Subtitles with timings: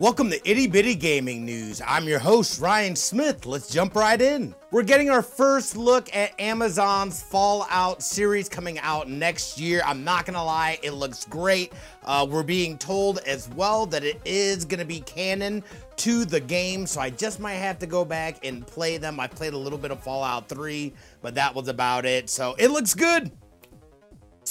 [0.00, 1.80] Welcome to Itty Bitty Gaming News.
[1.86, 3.46] I'm your host, Ryan Smith.
[3.46, 4.52] Let's jump right in.
[4.72, 9.82] We're getting our first look at Amazon's Fallout series coming out next year.
[9.86, 11.72] I'm not gonna lie, it looks great.
[12.04, 15.62] Uh, we're being told as well that it is gonna be canon
[15.98, 19.20] to the game, so I just might have to go back and play them.
[19.20, 22.28] I played a little bit of Fallout 3, but that was about it.
[22.28, 23.30] So it looks good.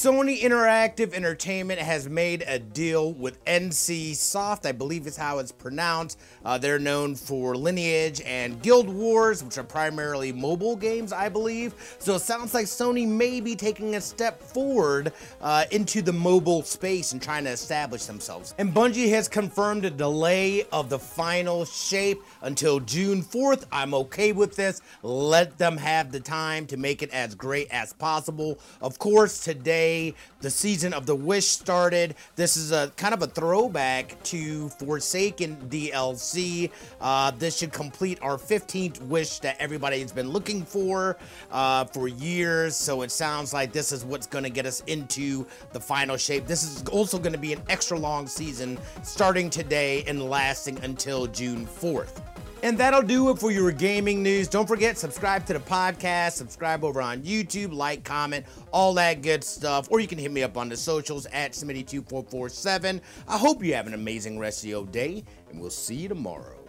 [0.03, 5.53] Sony Interactive Entertainment has made a deal with NC Soft, I believe is how it's
[5.53, 6.19] pronounced.
[6.43, 11.73] Uh, they're known for Lineage and Guild Wars, which are primarily mobile games, I believe.
[11.99, 16.63] So it sounds like Sony may be taking a step forward uh, into the mobile
[16.63, 18.55] space and trying to establish themselves.
[18.57, 23.63] And Bungie has confirmed a delay of the final shape until June 4th.
[23.71, 24.81] I'm okay with this.
[25.01, 28.59] Let them have the time to make it as great as possible.
[28.81, 29.92] Of course, today
[30.41, 32.15] the season of the Wish started.
[32.35, 36.69] This is a kind of a throwback to Forsaken DLC.
[36.99, 41.17] Uh, this should complete our 15th Wish that everybody's been looking for
[41.51, 42.75] uh, for years.
[42.75, 46.47] So it sounds like this is what's going to get us into the final shape.
[46.47, 51.27] This is also going to be an extra long season starting today and lasting until
[51.27, 52.21] June 4th.
[52.63, 54.47] And that'll do it for your gaming news.
[54.47, 59.43] Don't forget, subscribe to the podcast, subscribe over on YouTube, like, comment, all that good
[59.43, 59.89] stuff.
[59.91, 63.01] Or you can hit me up on the socials at Smitty2447.
[63.27, 66.62] I hope you have an amazing rest of your day, and we'll see you tomorrow.